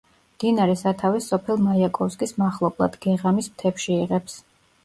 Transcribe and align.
მდინარე 0.35 0.77
სათავეს 0.81 1.27
სოფელ 1.33 1.61
მაიაკოვსკის 1.67 2.33
მახლობლად, 2.45 2.99
გეღამის 3.07 3.51
მთებში 3.55 3.95
იღებს. 4.01 4.41